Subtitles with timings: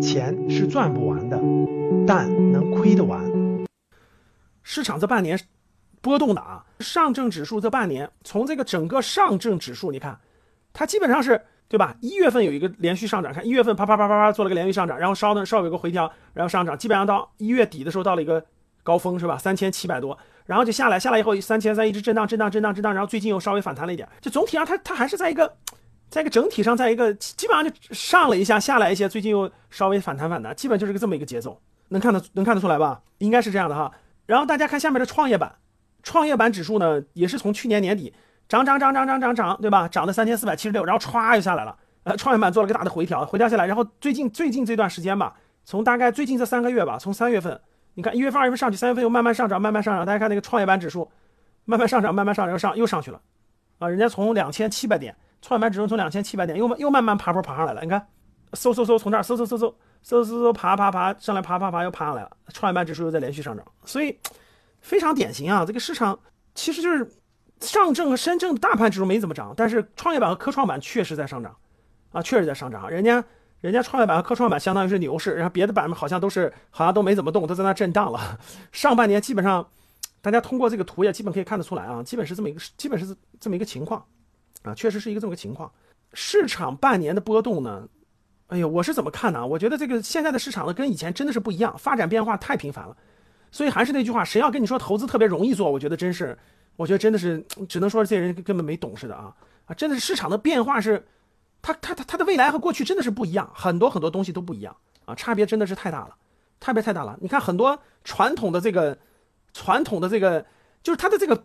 [0.00, 1.40] 钱是赚不完的，
[2.06, 3.20] 但能亏得完。
[4.62, 5.38] 市场这半年
[6.00, 10.18] 波动的啊，上证指数这半年，从这个整个上证指数，你看，
[10.72, 11.96] 它基本上是对吧？
[12.00, 18.44] 一月份有一个连续上涨，看一月份啪啪啪啪啪做了个连续上涨，然后稍等稍有个回调，然后上涨，基本上到一月底的时候到了一个
[18.82, 19.38] 高峰是吧？
[19.38, 25.56] 三千七百多，然后就下来，下来以后三千三一直震荡震荡震荡震荡，然后最近又稍微反弹了一点，就总体上它它还是在一个。
[26.16, 33.02] 在一个整体上，在一个基本上就上了一下，下来一些，最近又稍微反弹反弹，基本就是个这么一个节奏，能看得能看得出来吧？
[33.18, 33.92] 应该是这样的哈。
[34.24, 35.56] 然后大家看下面的创业板，
[36.02, 38.14] 创业板指数呢，也是从去年年底
[38.48, 39.86] 涨涨涨涨涨涨涨，对吧？
[39.88, 41.76] 涨到三千四百七十六，然后歘就下来了。
[42.04, 47.60] 呃，创业板做了个大的回调，回调下来，然后最近最近这段时间吧，从大概最近这三个月吧，从三月份，
[47.92, 50.06] 你看一月份、二月份上去，三月份又慢慢上涨，慢慢上涨。
[50.06, 51.10] 大家看那个创业板指数，
[51.66, 53.20] 慢慢上涨，慢慢上涨，又上又上去了，
[53.80, 55.14] 啊，人家从两千七百点。
[55.46, 58.04] 创业板指数从两千七百点又又慢慢爬坡爬上来了，你看，
[58.54, 59.72] 嗖嗖嗖从这儿嗖嗖嗖嗖
[60.04, 64.18] 嗖嗖嗖爬爬爬上来爬爬爬又爬上来了，创业板指数又在连续上涨，所以
[64.80, 65.64] 非常典型啊。
[65.64, 66.18] 这个市场
[66.56, 67.08] 其实就是
[67.60, 71.56] 上证和深证大盘指数没怎么涨，但是创业板和科创板确实在上涨
[72.10, 72.90] 啊，确实在上涨。
[72.90, 73.22] 人家
[73.60, 78.40] 人家创业板和科创板相当于是牛市，然后别的板好像都是好像都没怎么动，都在那震荡了。
[78.72, 79.64] 上半年基本上
[80.20, 84.04] 大家通过这个图也基本可以看得出来啊，基本是这么一个基本是这么一个情况。
[84.68, 85.70] 啊，确实是一个这么个情况。
[86.12, 87.86] 市场半年的波动呢，
[88.46, 89.46] 哎呦，我是怎么看呢？
[89.46, 92.96] 我觉得这个现在的市场呢，跟以前真的是不一样，发展变化太频繁了。
[93.50, 96.36] 所以还是那句话，谁要跟你说投资特别容易做，我觉得真是，
[96.76, 99.34] 我觉得真的是，只能说这些人根本没懂似的啊
[99.66, 99.74] 啊！
[99.74, 101.04] 真的是市场的变化是，
[101.60, 106.14] 它它它它的未来和过去真的是不一样，很多很多东西都不一样啊，差别真的是太大了，
[106.60, 107.16] 差别太大了。
[107.20, 108.96] 你看很多传统的这个，
[109.52, 110.44] 传统的这个，
[110.82, 111.44] 就是它的这个。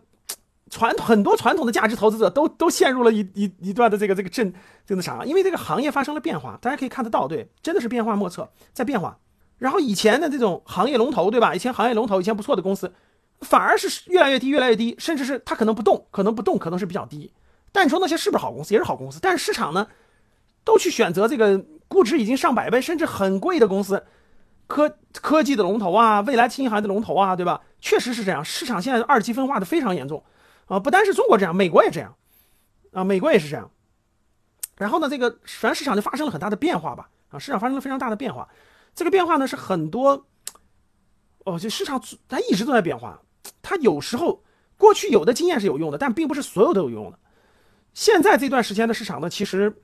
[0.72, 4.50] 传很多传统的价值投资者都都陷入了一一一段的这个这个震
[4.86, 9.18] 这个啥，因为这个行业发生了变化，大家可以看得到，对，真的是变化莫测，在变化。
[9.58, 11.54] 然后以前的这种行业龙头，对吧？
[11.54, 12.90] 以前行业龙头，以前不错的公司，
[13.42, 17.30] 反而是越来越低，越来越低，甚至是它可能不动，可能不动，可能是比较低。
[17.70, 18.72] 但你说那些是不是好公司？
[18.72, 19.18] 也是好公司。
[19.20, 19.86] 但是市场呢，
[20.64, 24.02] 都去选择这个估值已经上百倍，甚至很贵的公司，
[24.66, 27.60] 科科技的龙头啊，未来新行业的龙头啊，对吧？
[27.78, 30.24] 确实是这样，市场现在二级分化的非常严重。
[30.72, 32.16] 啊，不单是中国这样，美国也这样，
[32.92, 33.70] 啊，美国也是这样。
[34.78, 38.48] 然后呢，这个全市场就发生了很大的变化吧，啊，市场发生了非常大的变化。
[38.94, 40.24] 这个变化呢是很多，
[41.44, 43.20] 哦，就市场它一直都在变化。
[43.60, 44.42] 它有时候
[44.78, 47.18] 过去有的经验是有用的，但并不是所有都有用的。
[47.92, 49.76] 现在这段时间的市场呢，其实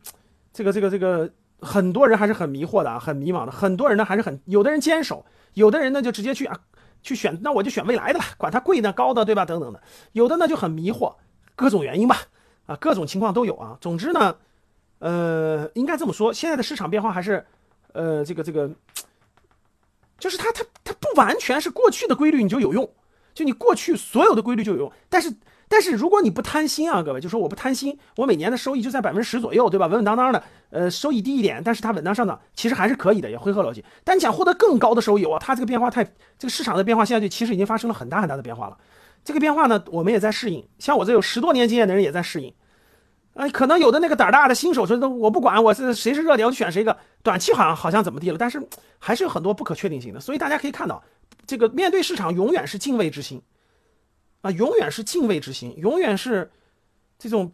[0.54, 3.52] 这个这个这个很多人还是很迷惑的啊，很迷茫的。
[3.52, 6.58] 很多人呢还是很，有的人坚守，有的人呢就直接去啊。
[7.02, 9.44] 去选，那我就选未来的了，管它贵的高的，对吧？
[9.44, 9.82] 等等的，
[10.12, 11.14] 有的呢就很迷惑，
[11.54, 12.22] 各种原因吧，
[12.66, 13.76] 啊，各种情况都有啊。
[13.80, 14.36] 总之呢，
[14.98, 17.44] 呃，应该这么说，现在的市场变化还是，
[17.92, 18.70] 呃，这个这个，
[20.18, 22.88] 就是它它它不完全是过去的规律你就有用，
[23.34, 25.34] 就你过去所有的规律就有用，但是。
[25.68, 29.86] 但是如果你不贪心啊，各位就说我不贪心，我每年的收益就在百分之十左右，对吧？
[29.86, 33.84] 稳稳当当的，呃，收益低一点，但是它稳当上涨，其实还是可以的，也回合逻辑。
[34.02, 36.02] 但你想获得更高的收益，哇，它这个变化太，
[36.38, 38.78] 这个市场的变化现在就其实已经发生了很大很大的变化了。
[39.24, 42.52] 这个变化呢，我们也在适应，像我这有十多年经验的人也在适应。
[43.34, 48.60] 呃，可能有的那个胆大的新手说，都我不管，我是谁是热点，我选谁个，短期好像好像怎么地了，但是
[48.98, 50.18] 还是有很多不可确定性的。
[50.18, 51.00] 所以大家可以看到，
[51.46, 53.40] 这个面对市场永远是敬畏之心。
[54.50, 56.50] 永远是敬畏之心，永远是
[57.18, 57.52] 这种，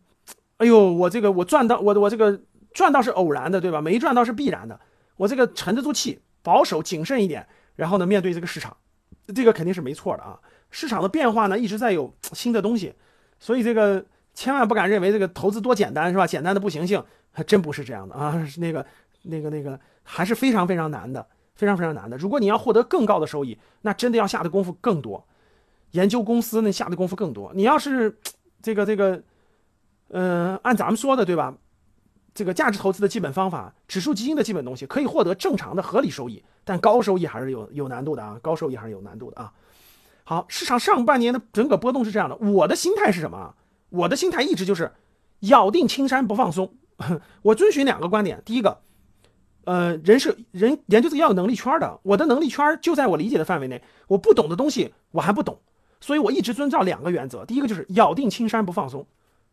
[0.59, 2.41] 哎呦，我这个我赚到，我的我这个
[2.73, 3.81] 赚到是偶然的，对吧？
[3.81, 4.79] 没赚到是必然的，
[5.17, 7.47] 我这个沉得住气，保守谨慎一点，
[7.77, 8.77] 然后呢，面对这个市场，
[9.35, 10.39] 这个肯定是没错的啊。
[10.71, 12.95] 市场的变化呢，一直在有新的东西，
[13.39, 16.27] 所以这个千万不敢认为这个投资多简单，是吧？
[16.27, 18.85] 简单的不行性，还真不是这样的啊， 那个
[19.23, 21.25] 那个那个还是非常非常难的，
[21.55, 22.17] 非常非常难的。
[22.17, 25.25] 如果你要获得更高的收益，那真的要下的功夫更多。
[25.95, 27.51] 研究公司那下的功夫更多。
[27.55, 28.19] 你要是
[28.63, 29.23] 这个这个，
[30.09, 31.57] 呃，按咱们说的对吧？
[32.35, 38.39] 这个价值投资的基本方法，指数基金的基本东西，可以获得正常的合理收益，但高收益还是有有难度的啊！
[38.43, 39.53] 高收益还是有难度的啊！
[40.25, 42.35] 好，市场上半年的整个波动是这样的。
[42.37, 43.55] 我的心态是什么？
[43.91, 44.91] 我的心态一直就是
[45.41, 46.75] 咬定青山不放松。
[47.43, 48.81] 我遵循两个观点：第一个，
[49.65, 55.61] 呃，人是人研究自己要有能力圈的，我的能力圈就在我理解的范围内，我不懂的东西我还不懂。
[56.05, 59.07] 所以我一直遵照两个原则，第一个就是咬定青山不放松，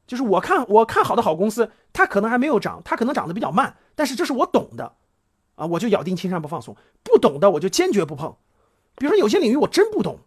[0.05, 4.91] 就是我看我看好的好公司，它可能还没有涨，它可能涨得比较慢，但是这是我懂的，
[5.55, 8.35] 啊，我就咬定青山不放松，不懂的我就坚决不碰。
[8.97, 10.19] 比如说有些领域我真不懂，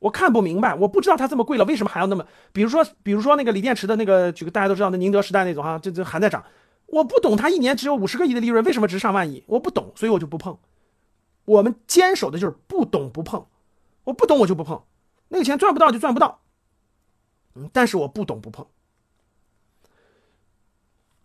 [0.00, 2.26] 我看不明白，我不知道它这么贵了，为什么还要那么？
[2.52, 6.44] 比如说比如说那个锂电池的那个，举个大家都知道的宁德时代那种哈，这这还在涨，
[6.86, 9.44] 我不懂它一年只有五十个亿的利润，为什么值上万亿？
[9.46, 10.58] 我不懂，所以我就不碰。
[11.44, 13.46] 我们坚守的就是不懂不碰，
[14.02, 14.82] 我不懂我就不碰，
[15.32, 16.40] 那个钱赚不到就赚不到。
[17.54, 18.66] 嗯，但是我不懂不碰，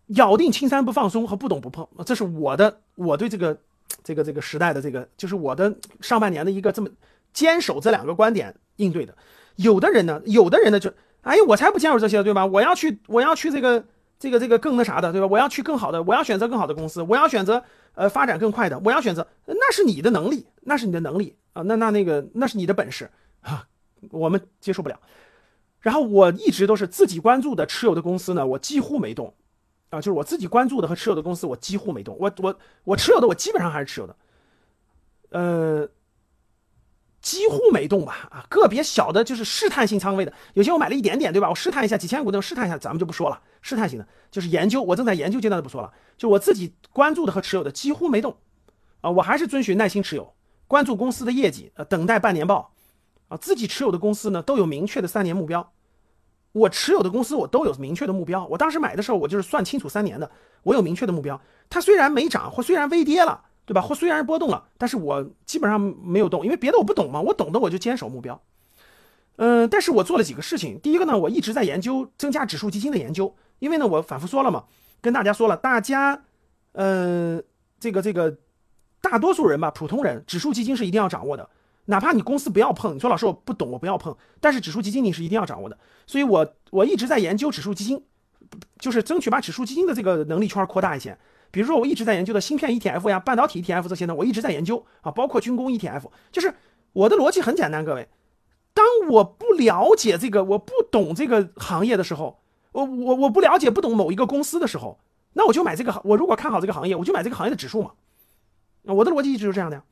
[0.06, 3.60] 咬定青山不放松和不懂不碰，这是我的我对这个
[4.02, 6.88] 这个这个时代的这个，就是我的上半年的一个这么
[7.34, 9.14] 坚守这两个观点应对的。
[9.56, 10.90] 有的人呢，有的人呢就，
[11.20, 12.46] 哎呀，我才不坚守这些，对吧？
[12.46, 13.84] 我要去，我要去这个
[14.18, 15.26] 这个这个更那啥的，对吧？
[15.26, 17.62] 我要去更好的，我要选择更好的公司，我要选择
[17.94, 23.66] 呃发展更快的，我要选择，那是你的能力，那是你的能力啊，那那那个那是你的本事啊，
[24.10, 25.00] 我们接受不了。
[25.80, 29.32] 然后我一直都是自己关注的持有的公司呢，我几乎没动，
[29.90, 32.16] 啊，就是我自己关注的和持有的公司，我几乎没动。
[32.18, 34.16] 我我我持有的，我基本上还是持有的，
[35.30, 35.88] 呃，
[37.22, 38.28] 几乎没动吧。
[38.32, 41.48] 啊，个别小的就是试探性仓位的，有些我买了一点点，对吧？
[41.48, 43.40] 我试探一下几千股的，试探一下，咱们就不说了。
[43.62, 45.92] 试探性的就是研究，我正在研究阶段的不说了。
[46.16, 48.36] 就我自己关注的和持有的几乎没动，
[49.00, 50.34] 啊，我还是遵循耐心持有，
[50.66, 52.74] 关注公司的业绩，呃，等待半年报。
[53.28, 55.72] 啊，自己持有的公司呢都有明确的三年目标，
[56.52, 58.46] 我持有的公司我都有明确的目标。
[58.46, 60.30] 我当时买的时候，我就是算清楚三年的，
[60.62, 61.40] 我有明确的目标。
[61.70, 63.80] 它虽然没涨，或虽然微跌了，对吧？
[63.80, 67.20] 或虽然波动了，但是我基本上没有动，因为别的我不懂嘛。
[67.20, 68.40] 我懂的我就坚守目标。
[69.36, 70.80] 嗯，但是我做了几个事情。
[70.80, 74.64] 第一个呢，我一直在研究增加指数基金的研究，因为呢，我反复说了嘛，
[75.00, 76.22] 跟大家说了，大家，
[76.72, 77.40] 呃，
[77.78, 78.36] 这个这个，
[79.00, 81.48] 大多数人吧，普通人，指数基金是一定要掌握的。
[81.90, 84.14] 哪怕你公司不要碰，你说老师我不懂，我不要碰。
[84.40, 88.04] 但是指数基金你是一定要掌握的，所以我我一直在研究指数基金，
[88.78, 91.16] 就是争取把指数基金的这个能力圈扩大一些。
[91.50, 96.02] 比如说我一直在研究的芯片 ETF 呀、半导体 ETF 这些呢，我一直在研究啊，包括军工 ETF。
[96.30, 96.52] 就是
[96.92, 98.06] 我的逻辑很简单，各位，
[98.74, 102.42] 当我不了解这个，我不懂这个行业的时候，
[102.72, 105.00] 我我我不了解不懂某一个公司的时候，
[105.32, 106.02] 那我就买这个行。
[106.04, 107.92] 我如果看好这个行业，我就买这个行业的指数嘛。
[108.82, 109.82] 我的逻辑一直是这样的呀，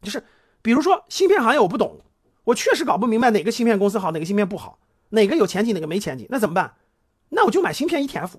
[0.00, 0.22] 就是。
[0.62, 1.98] 比如说芯片行业我不懂，
[2.44, 4.78] 我确实搞不明白哪个芯片公司好，哪个芯片不好，
[5.10, 6.74] 哪个有前景，哪个没前景，那怎么办？
[7.30, 8.34] 那我就买芯片 ETF。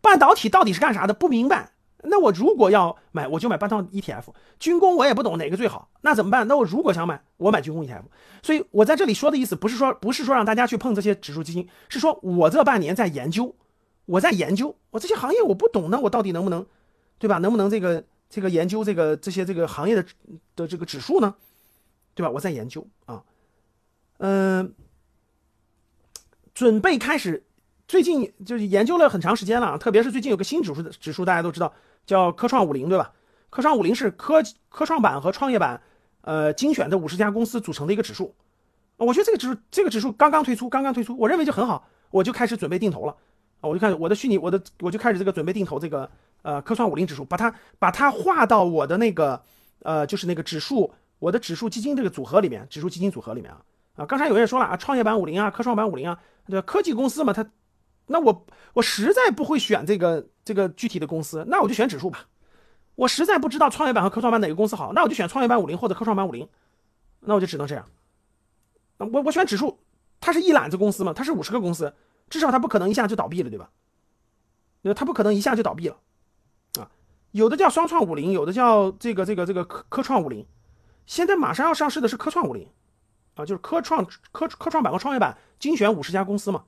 [0.00, 1.14] 半导体到底是干啥的？
[1.14, 1.70] 不明白，
[2.02, 4.24] 那我如果要买，我就买半导体 ETF。
[4.58, 6.46] 军工我也不懂哪个最好，那怎么办？
[6.48, 8.02] 那我如果想买，我买军工 ETF。
[8.42, 13.54] 所以我在这里说的意思不是说不是说让大家去碰这些指数基金，是说我这半年在研究，
[14.06, 16.66] 我在研究，我这些行业我不懂呢，我到底能不能，
[17.18, 17.38] 对吧？
[17.38, 18.04] 能不能这个？
[18.32, 20.02] 这个研究这个这些这个行业的
[20.56, 21.34] 的这个指数呢，
[22.14, 22.30] 对吧？
[22.30, 23.22] 我在研究啊，
[24.16, 24.74] 嗯，
[26.54, 27.44] 准备开始，
[27.86, 31.74] 最近就是研究了很长时间了，特别是最近有个新指数的指数，大家都知道
[32.06, 33.12] 叫科创五零，对吧？
[33.50, 35.82] 科创五零是科科创板和创业板
[36.22, 38.34] 呃精选的五十家公司组成的一个指数，
[38.96, 43.14] 我觉得这个指数这个指数刚刚推出，刚刚推出，我认为就很好，我就开始准备定投了
[43.68, 46.10] 我就看我的虚拟我的我就开始这个准备定投这个。
[46.44, 49.40] 呃，科创五零指数，把它把它划到我的那个，
[49.84, 53.62] 呃，就是那个指数，我的指数基金这个组合里面，指数基金组合里面啊
[53.94, 56.18] 啊，刚才有人说了啊，创业板五零啊，科创板五零啊，
[56.48, 56.60] 对？
[56.62, 57.48] 科技公司嘛，它，
[58.06, 62.26] 那我我实在不会选这个这个具体的公司，那我就选指数吧。
[62.96, 66.48] 我实在不知道创业板和科创板哪个公司好，那我就选创业板五零或者科创板五零，
[67.20, 67.86] 那我就只能这样。
[68.98, 69.78] 我我选指数，
[70.20, 71.94] 它是一揽子公司嘛，它是五十个公司，
[72.32, 73.68] 至少它不可能一下就倒闭了，对吧？
[74.80, 75.98] 那它不可能一下就倒闭了。
[76.78, 76.90] 啊
[77.30, 80.46] 有的叫双创五零，有的叫这个这个这个科科创五零，
[81.04, 82.66] 现在马上要上市的是科创五零，
[83.34, 86.64] 啊，就是科创科科创板和创业板精选五十家公司嘛。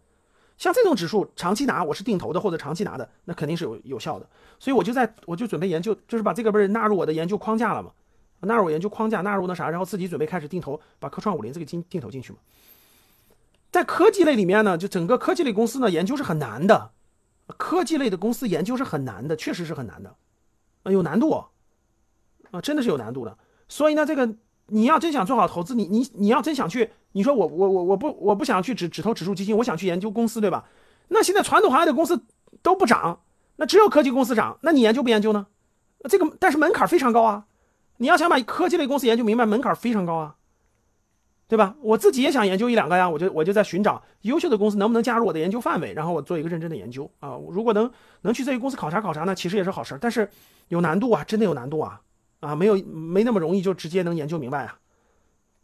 [0.59, 4.29] 像这种指数长期拿，我是定投的或者长期拿的，那肯定是有有效的。
[4.59, 7.91] 所以我就在我就准备研究，就是把这个不是纳入我的研究框架了嘛，
[8.41, 12.39] 纳入我研究框架，纳入那啥，然后自己准备开始定投，把科创五零这个进定投进去嘛。
[13.75, 16.93] 在科技类里面呢，就整个科技类公司呢研究是很难的，
[17.59, 20.15] 科技类的公司研究是很难的，确实是很难的。
[20.85, 21.33] 啊，有难度，
[22.53, 23.37] 啊，真的是有难度的。
[23.69, 24.33] 所以呢，这个
[24.69, 30.67] 你要真想做好投资，你你你要真想去，你说我我我我不我不想去只只投指数基金，我想去研究公司，对吧？
[31.09, 32.23] 那现在传统行业的公司
[32.63, 33.23] 都不涨，
[33.57, 35.49] 那只有科技公司涨，那你研究不研究呢？
[36.09, 37.47] 这个但是门槛非常高啊，
[37.97, 40.37] 你要想把科技类公司研究明白，门槛非常高啊。
[41.47, 41.77] 对吧？
[41.83, 47.39] 我自己也想研究一两个呀，我就我就在寻找优秀的公司能不能加入我的研究范围，然后我做一个认真的研究啊。
[47.51, 47.91] 如果能
[48.23, 50.29] 能去这些公司考察考察呢，其实也是好事但是
[50.69, 52.01] 有难度啊，真的有难度啊
[52.41, 54.79] 啊，没有没那么容易就直接能研究明白啊。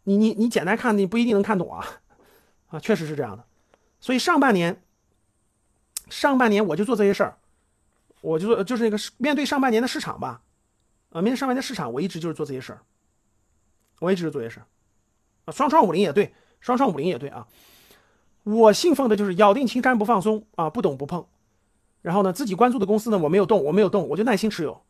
[0.03, 1.85] 你你你简单看你不一定能看懂啊
[2.67, 3.43] 啊，确实是这样的。
[3.99, 4.81] 所以上半年
[6.09, 7.37] 上半年我就做这些事儿，
[8.21, 10.41] 我就做就是那个面对上半年的市场吧，
[11.09, 12.81] 啊，面对上半年的市场，我一直就是做这些事儿，
[13.99, 14.65] 我一直是做这些事儿。
[15.45, 17.47] 啊，双创五零也对，双创五零也对啊。
[18.43, 21.25] 我信奉的就是咬定青山不放松啊，不懂不碰。
[22.01, 24.81] 然后呢，自己关注的公司呢，我没有动，我没有动，我就耐心持有，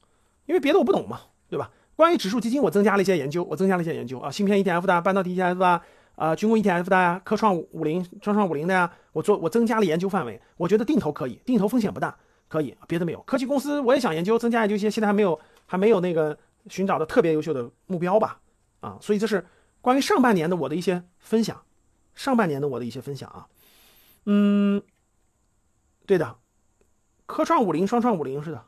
[0.46, 1.70] 因为别的我不懂嘛，对吧？
[1.98, 5.82] 关于指数基金，我增加了一些研究，我增加了一些研究啊，芯片 ETF 的，半导体 ETF 啊，
[6.16, 12.16] 啊，军工 ETF 的啊，科创五零、创创五零的呀，我做我增加了研究范围，我觉得定投可以，定投风险不大，
[12.48, 13.22] 可以，别的没有。
[13.24, 16.36] 科技公司我也想研究，增加研究一些，现在还没有，还没有那个
[16.70, 18.40] 寻找的特别优秀的目标吧，
[18.80, 19.46] 啊，所以这是
[19.82, 21.64] 关于上半年的我的一些分享，
[22.16, 23.48] 上半年的我的一些分享啊，
[24.26, 24.82] 嗯，
[26.06, 26.38] 对的。
[27.26, 28.66] 科创五零、双创五零是的，